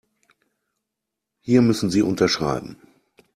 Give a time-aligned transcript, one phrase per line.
[1.41, 2.75] Hier müssen Sie unterschreiben.